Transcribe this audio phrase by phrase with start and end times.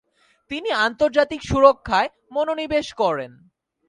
[0.51, 3.31] তিনি আন্তর্জাতিক সুরক্ষায় মনোনিবেশ করেন।